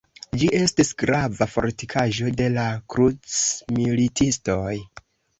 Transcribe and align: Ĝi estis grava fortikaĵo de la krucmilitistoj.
Ĝi 0.41 0.47
estis 0.59 0.87
grava 1.01 1.47
fortikaĵo 1.55 2.31
de 2.39 2.47
la 2.53 2.63
krucmilitistoj. 2.93 4.73